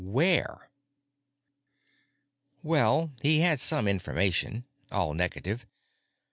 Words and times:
Where? 0.03 0.71
Well, 2.63 3.11
he 3.21 3.41
had 3.41 3.59
some 3.59 3.87
information. 3.87 4.65
All 4.89 5.13
negative. 5.13 5.67